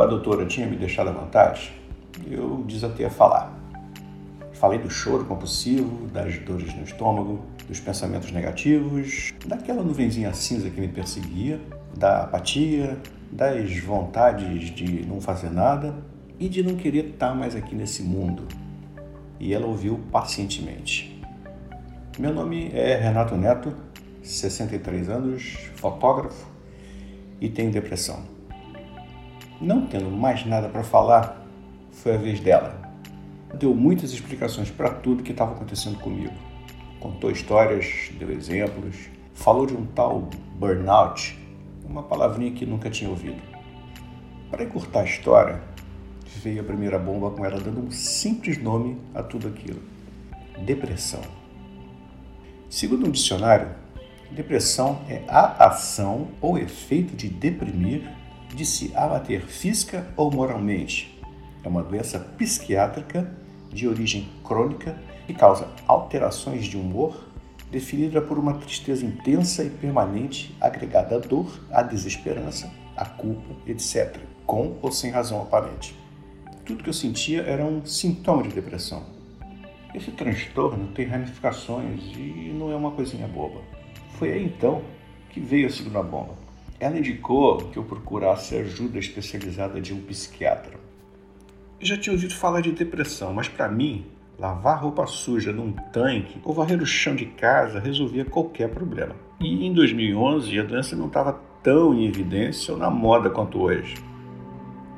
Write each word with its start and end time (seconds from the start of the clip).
A 0.00 0.06
doutora 0.06 0.46
tinha 0.46 0.66
me 0.66 0.76
deixado 0.76 1.08
à 1.08 1.12
vontade, 1.12 1.72
eu 2.30 2.64
desatei 2.66 3.06
a 3.06 3.10
falar. 3.10 3.52
Falei 4.52 4.78
do 4.78 4.88
choro 4.88 5.24
compulsivo, 5.24 6.06
das 6.06 6.38
dores 6.38 6.74
no 6.74 6.84
estômago, 6.84 7.40
dos 7.66 7.80
pensamentos 7.80 8.30
negativos, 8.30 9.32
daquela 9.46 9.82
nuvenzinha 9.82 10.32
cinza 10.32 10.70
que 10.70 10.80
me 10.80 10.88
perseguia, 10.88 11.60
da 11.96 12.22
apatia, 12.22 12.98
das 13.30 13.78
vontades 13.78 14.70
de 14.70 15.04
não 15.06 15.20
fazer 15.20 15.50
nada 15.50 15.94
e 16.38 16.48
de 16.48 16.62
não 16.62 16.76
querer 16.76 17.06
estar 17.06 17.34
mais 17.34 17.56
aqui 17.56 17.74
nesse 17.74 18.02
mundo. 18.02 18.46
E 19.40 19.52
ela 19.52 19.66
ouviu 19.66 20.00
pacientemente. 20.10 21.20
Meu 22.18 22.32
nome 22.32 22.70
é 22.72 22.94
Renato 22.96 23.36
Neto, 23.36 23.74
63 24.22 25.08
anos, 25.08 25.70
fotógrafo 25.76 26.46
e 27.40 27.48
tenho 27.48 27.72
depressão. 27.72 28.20
Não 29.62 29.86
tendo 29.86 30.10
mais 30.10 30.44
nada 30.44 30.68
para 30.68 30.82
falar, 30.82 31.40
foi 31.92 32.16
a 32.16 32.18
vez 32.18 32.40
dela. 32.40 32.82
Deu 33.54 33.72
muitas 33.72 34.12
explicações 34.12 34.72
para 34.72 34.90
tudo 34.90 35.22
que 35.22 35.30
estava 35.30 35.52
acontecendo 35.52 36.00
comigo. 36.00 36.34
Contou 36.98 37.30
histórias, 37.30 38.10
deu 38.18 38.32
exemplos, 38.32 39.08
falou 39.32 39.64
de 39.64 39.72
um 39.72 39.86
tal 39.86 40.28
burnout, 40.58 41.38
uma 41.88 42.02
palavrinha 42.02 42.50
que 42.50 42.66
nunca 42.66 42.90
tinha 42.90 43.08
ouvido. 43.08 43.40
Para 44.50 44.64
encurtar 44.64 45.02
a 45.02 45.04
história, 45.04 45.62
veio 46.42 46.60
a 46.60 46.64
primeira 46.64 46.98
bomba 46.98 47.30
com 47.30 47.44
ela 47.44 47.60
dando 47.60 47.86
um 47.86 47.90
simples 47.92 48.60
nome 48.60 48.98
a 49.14 49.22
tudo 49.22 49.46
aquilo: 49.46 49.80
depressão. 50.66 51.22
Segundo 52.68 53.06
um 53.06 53.12
dicionário, 53.12 53.68
depressão 54.32 55.02
é 55.08 55.22
a 55.28 55.66
ação 55.66 56.30
ou 56.40 56.58
efeito 56.58 57.14
de 57.14 57.28
deprimir, 57.28 58.10
de 58.54 58.66
se 58.66 58.92
abater 58.94 59.42
física 59.42 60.06
ou 60.16 60.30
moralmente. 60.30 61.18
É 61.64 61.68
uma 61.68 61.82
doença 61.82 62.18
psiquiátrica 62.18 63.32
de 63.72 63.88
origem 63.88 64.28
crônica 64.44 64.98
que 65.26 65.32
causa 65.32 65.68
alterações 65.86 66.66
de 66.66 66.76
humor, 66.76 67.28
definida 67.70 68.20
por 68.20 68.38
uma 68.38 68.54
tristeza 68.54 69.04
intensa 69.04 69.64
e 69.64 69.70
permanente 69.70 70.54
agregada 70.60 71.16
à 71.16 71.18
dor, 71.18 71.60
à 71.70 71.82
desesperança, 71.82 72.70
à 72.96 73.06
culpa, 73.06 73.54
etc., 73.66 74.18
com 74.44 74.76
ou 74.82 74.92
sem 74.92 75.10
razão 75.10 75.40
aparente. 75.40 75.96
Tudo 76.64 76.82
que 76.82 76.90
eu 76.90 76.94
sentia 76.94 77.42
era 77.42 77.64
um 77.64 77.84
sintoma 77.86 78.42
de 78.42 78.50
depressão. 78.50 79.04
Esse 79.94 80.10
transtorno 80.10 80.88
tem 80.88 81.06
ramificações 81.06 82.02
e 82.16 82.52
não 82.54 82.70
é 82.70 82.76
uma 82.76 82.90
coisinha 82.90 83.26
boba. 83.26 83.60
Foi 84.18 84.32
aí 84.32 84.44
então 84.44 84.82
que 85.30 85.40
veio 85.40 85.66
a 85.66 85.70
segunda 85.70 86.02
bomba. 86.02 86.34
Ela 86.82 86.98
indicou 86.98 87.58
que 87.58 87.76
eu 87.76 87.84
procurasse 87.84 88.56
ajuda 88.56 88.98
especializada 88.98 89.80
de 89.80 89.94
um 89.94 90.00
psiquiatra. 90.00 90.80
Eu 91.80 91.86
já 91.86 91.96
tinha 91.96 92.12
ouvido 92.12 92.34
falar 92.34 92.60
de 92.60 92.72
depressão, 92.72 93.32
mas 93.32 93.46
para 93.46 93.68
mim, 93.68 94.06
lavar 94.36 94.82
roupa 94.82 95.06
suja 95.06 95.52
num 95.52 95.70
tanque 95.92 96.40
ou 96.42 96.52
varrer 96.52 96.82
o 96.82 96.84
chão 96.84 97.14
de 97.14 97.26
casa 97.26 97.78
resolvia 97.78 98.24
qualquer 98.24 98.68
problema. 98.68 99.14
E 99.38 99.64
em 99.64 99.72
2011 99.72 100.58
a 100.58 100.64
doença 100.64 100.96
não 100.96 101.06
estava 101.06 101.40
tão 101.62 101.94
em 101.94 102.04
evidência 102.04 102.74
ou 102.74 102.80
na 102.80 102.90
moda 102.90 103.30
quanto 103.30 103.62
hoje. 103.62 103.94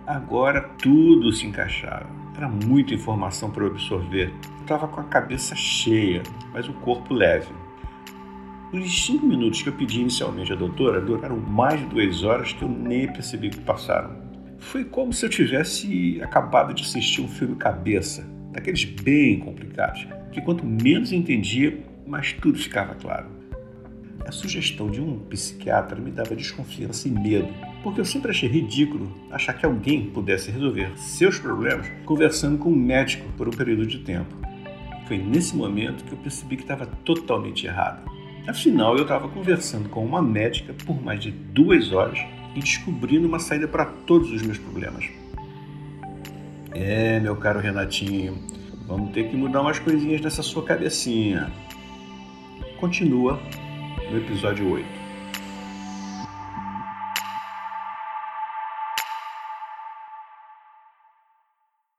Agora 0.07 0.63
tudo 0.81 1.33
se 1.33 1.45
encaixava. 1.47 2.09
Era 2.35 2.49
muita 2.49 2.95
informação 2.95 3.51
para 3.51 3.63
eu 3.63 3.73
absorver. 3.73 4.33
Estava 4.63 4.89
com 4.89 5.03
a 5.03 5.05
cabeça 5.05 5.55
cheia, 5.55 6.23
mas 6.51 6.67
o 6.67 6.73
corpo 6.73 7.13
leve. 7.13 7.53
Os 8.75 9.07
cinco 9.07 9.25
minutos 9.25 9.63
que 9.63 9.69
eu 9.69 9.73
pedi 9.73 10.01
inicialmente 10.01 10.53
à 10.53 10.57
doutora 10.57 11.01
duraram 11.01 11.39
mais 11.39 11.79
de 11.79 11.87
duas 11.87 12.25
horas 12.25 12.53
que 12.53 12.65
eu 12.65 12.69
nem 12.69 13.07
percebi 13.07 13.49
que 13.49 13.61
passaram. 13.61 14.17
Foi 14.59 14.83
como 14.83 15.13
se 15.13 15.25
eu 15.25 15.31
tivesse 15.31 16.21
acabado 16.21 16.75
de 16.75 16.83
assistir 16.83 17.21
um 17.21 17.29
filme 17.29 17.55
cabeça, 17.55 18.27
daqueles 18.51 18.83
bem 18.83 19.39
complicados, 19.39 20.09
que 20.33 20.41
quanto 20.41 20.67
menos 20.67 21.13
entendia, 21.13 21.79
mais 22.05 22.33
tudo 22.33 22.59
ficava 22.59 22.97
claro. 22.97 23.29
A 24.27 24.33
sugestão 24.33 24.91
de 24.91 25.01
um 25.01 25.21
psiquiatra 25.21 26.01
me 26.01 26.11
dava 26.11 26.35
desconfiança 26.35 27.07
e 27.07 27.13
medo, 27.13 27.55
porque 27.81 28.01
eu 28.01 28.05
sempre 28.05 28.33
achei 28.33 28.49
ridículo 28.49 29.09
achar 29.31 29.53
que 29.53 29.65
alguém 29.65 30.11
pudesse 30.11 30.51
resolver 30.51 30.91
seus 30.99 31.39
problemas 31.39 31.87
conversando 32.05 32.59
com 32.59 32.71
um 32.71 32.77
médico 32.77 33.33
por 33.37 33.47
um 33.47 33.53
período 33.53 33.87
de 33.87 34.01
tempo. 34.01 34.35
Foi 35.07 35.17
nesse 35.17 35.55
momento 35.55 36.03
que 36.03 36.11
eu 36.11 36.19
percebi 36.19 36.57
que 36.57 36.63
estava 36.63 36.87
totalmente 36.87 37.69
errado. 37.69 38.14
Afinal, 38.47 38.97
eu 38.97 39.03
estava 39.03 39.27
conversando 39.29 39.89
com 39.89 40.05
uma 40.05 40.21
médica 40.21 40.75
por 40.85 41.03
mais 41.03 41.21
de 41.21 41.31
duas 41.31 41.93
horas 41.93 42.19
e 42.55 42.61
descobrindo 42.61 43.27
uma 43.27 43.39
saída 43.39 43.67
para 43.67 43.87
todos 43.87 44.31
os 44.31 44.43
meus 44.43 44.59
problemas. 44.59 45.07
É, 46.73 47.19
meu 47.21 47.37
caro 47.37 47.61
Renatinho, 47.61 48.39
vamos 48.87 49.13
ter 49.13 49.31
que 49.31 49.37
mudar 49.37 49.63
umas 49.63 49.79
coisinhas 49.79 50.21
nessa 50.21 50.43
sua 50.43 50.63
cabecinha. 50.63 51.51
Continua 52.79 53.41
no 54.11 54.19
episódio 54.19 54.71
8. 54.71 55.04